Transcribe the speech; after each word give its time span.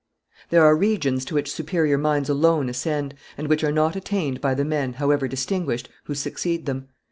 There 0.49 0.65
are 0.65 0.75
regions 0.75 1.23
to 1.25 1.35
which 1.35 1.51
superior 1.53 1.95
minds 1.99 2.27
alone 2.27 2.69
ascend, 2.69 3.13
and 3.37 3.47
which 3.47 3.63
are 3.63 3.71
not 3.71 3.95
attained 3.95 4.41
by 4.41 4.55
the 4.55 4.65
men, 4.65 4.93
however 4.93 5.27
distinguished, 5.27 5.89
who 6.05 6.15
succeed 6.15 6.65
them. 6.65 6.87